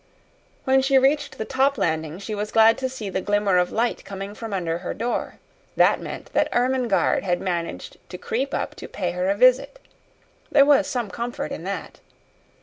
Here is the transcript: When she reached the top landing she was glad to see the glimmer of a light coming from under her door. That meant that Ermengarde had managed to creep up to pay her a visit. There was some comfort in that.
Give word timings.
When 0.63 0.81
she 0.81 0.97
reached 0.97 1.37
the 1.37 1.45
top 1.45 1.77
landing 1.77 2.17
she 2.17 2.33
was 2.33 2.51
glad 2.51 2.75
to 2.79 2.89
see 2.89 3.07
the 3.11 3.21
glimmer 3.21 3.59
of 3.59 3.71
a 3.71 3.75
light 3.75 4.03
coming 4.03 4.33
from 4.33 4.51
under 4.51 4.79
her 4.79 4.95
door. 4.95 5.35
That 5.75 6.01
meant 6.01 6.33
that 6.33 6.49
Ermengarde 6.51 7.23
had 7.23 7.39
managed 7.39 7.97
to 8.09 8.17
creep 8.17 8.51
up 8.51 8.73
to 8.77 8.87
pay 8.87 9.11
her 9.11 9.29
a 9.29 9.35
visit. 9.35 9.77
There 10.51 10.65
was 10.65 10.87
some 10.87 11.11
comfort 11.11 11.51
in 11.51 11.65
that. 11.65 11.99